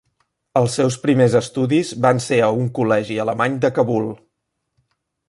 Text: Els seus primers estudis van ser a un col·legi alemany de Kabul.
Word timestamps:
Els 0.59 0.77
seus 0.77 0.95
primers 1.03 1.35
estudis 1.39 1.91
van 2.05 2.21
ser 2.29 2.39
a 2.45 2.49
un 2.63 2.71
col·legi 2.79 3.19
alemany 3.27 3.61
de 3.67 3.73
Kabul. 3.77 4.09